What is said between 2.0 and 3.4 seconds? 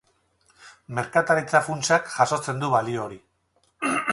jasotzen du balio hori.